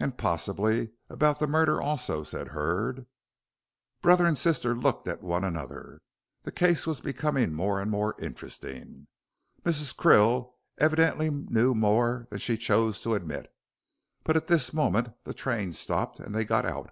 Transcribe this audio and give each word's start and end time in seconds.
"And 0.00 0.18
possibly 0.18 0.90
about 1.08 1.38
the 1.38 1.46
murder 1.46 1.80
also," 1.80 2.24
said 2.24 2.48
Hurd. 2.48 3.06
Brother 4.02 4.26
and 4.26 4.36
sister 4.36 4.74
looked 4.74 5.06
at 5.06 5.22
one 5.22 5.44
another; 5.44 6.02
the 6.42 6.50
case 6.50 6.88
was 6.88 7.00
becoming 7.00 7.52
more 7.54 7.80
and 7.80 7.88
more 7.88 8.16
interesting. 8.18 9.06
Mrs. 9.62 9.94
Krill 9.94 10.54
evidently 10.78 11.30
knew 11.30 11.72
more 11.72 12.26
than 12.30 12.40
she 12.40 12.56
chose 12.56 13.00
to 13.02 13.14
admit. 13.14 13.46
But 14.24 14.34
at 14.36 14.48
this 14.48 14.72
moment 14.72 15.10
the 15.22 15.32
train 15.32 15.70
stopped, 15.72 16.18
and 16.18 16.34
they 16.34 16.44
got 16.44 16.66
out. 16.66 16.90